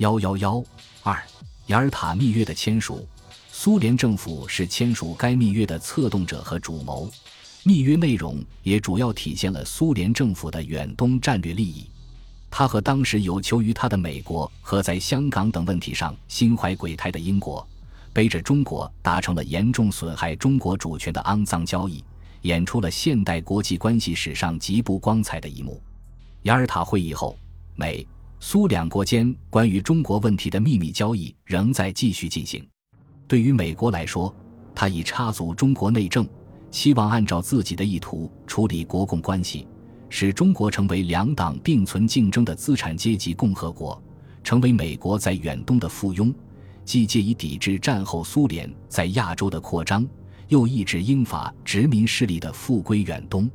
[0.00, 0.64] 幺幺幺
[1.02, 1.22] 二，
[1.66, 3.06] 雅尔塔密约的签署，
[3.52, 7.06] 苏联政府是签署该密约的策动者和主谋。
[7.64, 11.86] 密约内容也主要体现了苏联政府的远东战略利益。
[12.50, 17.68] 他和当时有求于他的美国和在香港等问题上心怀鬼胎的英国，
[18.10, 22.02] 背着中国达成了严重损害中国主权的肮脏交易，
[22.40, 25.78] 演出了现代国际关系史上极不光彩的一幕。
[26.44, 27.36] 雅尔塔会议后，
[27.76, 28.06] 美
[28.42, 32.66] 苏两国间关于中国问题的秘密交易仍在继续进行。
[33.28, 34.34] 对于美国来说，
[34.74, 36.26] 他已插足中国内政。
[36.70, 39.66] 希望按照自己的意图处理国共关系，
[40.08, 44.00] 使中国成为两党并存竞争的资产阶级共和国，
[44.42, 46.32] 成为美国在远东的附庸，
[46.84, 50.06] 既借以抵制战后苏联在亚洲的扩张，
[50.46, 53.50] 又抑制英法殖民势力的复归远东。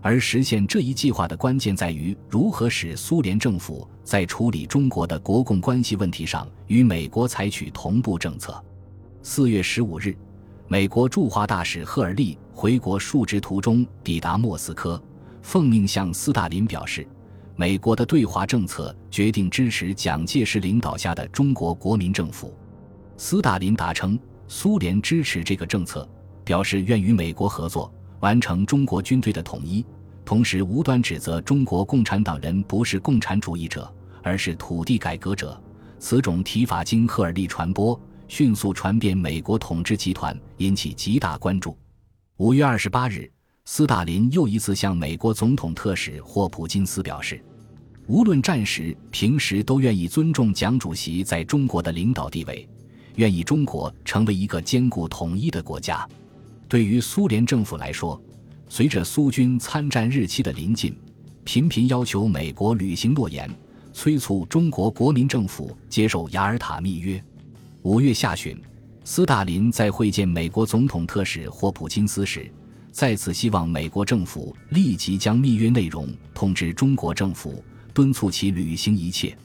[0.00, 8.62] 而实现这一计划的关键在于如何使苏联政府在处理中国的国共关系问题上与美国采取同步政策。
[9.22, 10.16] 四月十五日。
[10.70, 15.02] 美国驻华大使赫尔利回国述职途中抵达莫斯科，
[15.40, 17.08] 奉命向斯大林表示，
[17.56, 22.54] 美国的对华政策决定支持蒋介石领导下的中国国民政府。
[23.16, 26.06] 斯大林答称，苏联支持这个政策，
[26.44, 29.82] 表示愿与美国合作，完成中国军队的统一，
[30.28, 33.90] 同时无端指责中国共产党人不是共产主义者，
[34.22, 35.58] 而是土地改革者。
[35.98, 37.98] 此种提法经赫尔利传播。
[38.28, 41.74] 迅速传遍美国统治集团，引起极大关注。
[42.36, 43.26] 五月二十八日，
[43.64, 47.42] 斯大林又一次向美国总统特使霍普金斯表示，
[48.06, 52.68] 无论战时、平时都愿意尊重蒋主席在中国的领导地位，
[53.14, 56.06] 愿意中国成为一个坚固统一的国家。
[56.68, 58.22] 对于苏联政府来说，
[58.70, 60.94] 随着苏军参战日期的临近，
[61.42, 63.50] 频频要求美国履行诺言，
[63.94, 67.22] 催促中国国民政府接受雅尔塔密约。
[67.82, 68.60] 五月下旬，
[69.04, 72.50] 斯大林在会见美国总统特使霍普金斯时，
[72.92, 77.64] 再次希望美国政府立即将密约内容通知中国政府，
[77.94, 79.36] 敦促其履行一切。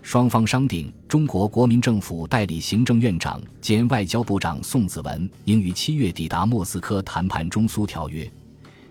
[0.00, 8.28] 双方商定，中国国民政府代理行政院长兼外交部长宋子文应于七月抵达莫斯科谈判中苏条约，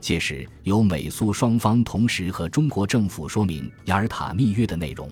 [0.00, 5.08] 届时由美苏双方同时和中国政府说明雅尔塔密约的内容。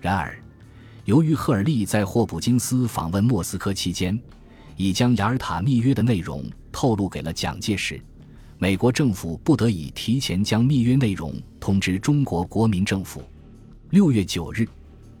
[0.00, 0.36] 然而。
[1.04, 4.18] 由于赫尔利在霍普金斯访问莫斯科期间，
[4.74, 6.42] 已将雅尔塔密约的内容
[6.72, 8.00] 透露给了蒋介石，
[8.56, 13.22] 美国政府不得已提前将密约内容通知中国国民政府。
[13.90, 14.66] 六月九日，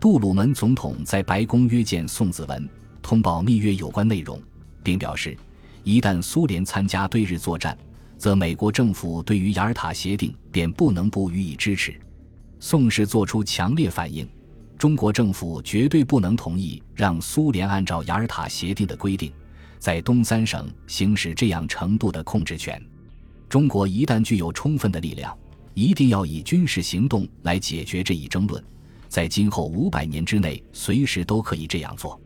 [0.00, 2.66] 杜鲁门总统在白宫约见宋子文，
[3.02, 4.40] 通报密约有关内容，
[4.82, 5.36] 并表示，
[5.82, 7.76] 一旦苏联参加对日作战，
[8.24, 11.94] 则美国政府对于雅尔塔协定便不能不予以支持。
[12.58, 14.26] 宋氏作出强烈反应。
[14.78, 19.30] 中国政府绝对不能同意让苏联按照雅尔塔协定的规定，
[19.78, 22.82] 在东三省行使这样程度的控制权。
[23.46, 25.36] 中国一旦具有充分的力量，
[25.74, 28.64] 一定要以军事行动来解决这一争论，
[29.06, 32.18] 在今后五百年之内，随时都可以这样做。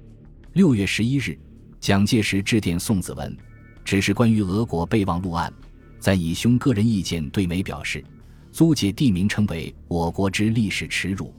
[0.53, 1.37] 六月十一日，
[1.81, 3.37] 蒋介石致电宋子文，
[3.85, 5.53] 指示关于俄国备忘录案，
[5.99, 8.05] 在以兄个人意见对美表示，
[8.53, 11.33] 租借地名称为我国之历史耻辱。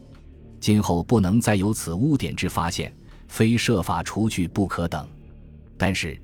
[0.59, 2.93] 今后不能再有此污点之发现，
[3.27, 5.07] 非设法除去不可等。
[5.77, 6.21] 但是，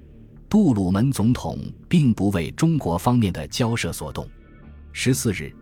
[0.49, 1.57] 杜鲁门总统
[1.87, 4.27] 并不为中国方面的交涉所动。
[4.91, 5.53] 十四日，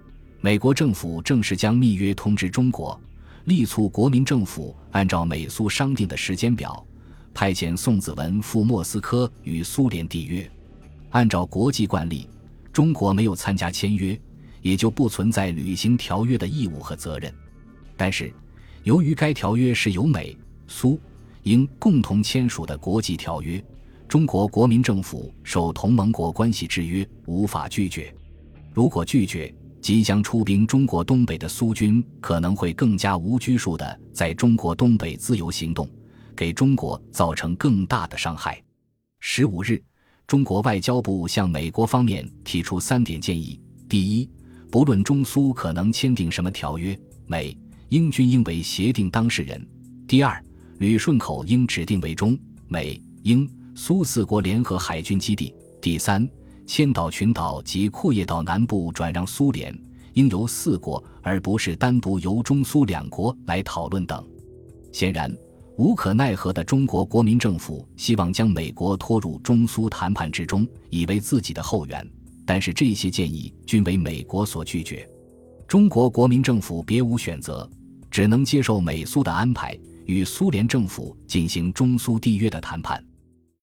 [0.41, 2.99] 美国政府正式将密约通知中国，
[3.45, 6.85] 力促国民政府按照美苏商定的时间表，
[7.33, 10.49] 派遣宋子文赴莫斯科与苏联缔约。
[11.11, 12.27] 按照国际惯例，
[12.73, 14.19] 中国没有参加签约，
[14.61, 17.31] 也就不存在履行条约的义务和责任。
[17.95, 18.33] 但是，
[18.81, 20.35] 由于该条约是由美、
[20.67, 20.99] 苏、
[21.43, 23.63] 英共同签署的国际条约，
[24.07, 28.13] 中国国民政府受同盟国关系制约，无法拒绝。
[28.73, 35.87] 如果拒绝，即将出兵中国东北的苏军可能会更加无拘束地在中国东北自由行动，
[36.35, 38.59] 给中国造成更大的伤害。
[39.19, 39.79] 十五日，
[40.27, 44.29] 中国外交部向美国方面提出三点建议：第一，
[44.71, 46.97] 不论中苏可能签订什么条约，
[47.27, 47.57] 美。
[47.89, 49.63] 英军应为协定当事人。
[50.07, 50.43] 第二，
[50.79, 52.35] 旅顺口应指定为中
[52.67, 55.53] 美英苏四国联合海军基地。
[55.79, 56.27] 第三，
[56.65, 59.79] 千岛群岛及库页岛南部转让苏联，
[60.13, 64.27] 应由四国而不是单独由中苏两国来讨论等。
[64.91, 65.31] 显然，
[65.77, 72.07] 无可奈何的中国国民政府希望将美国拖入中苏谈判之中，以为自己的后援，
[72.45, 75.07] 但是这些建议均为美国所拒绝。
[75.67, 77.69] 中国国民政府别无选择。
[78.11, 79.75] 只能接受美苏的安排，
[80.05, 83.03] 与苏联政府进行中苏缔约的谈判。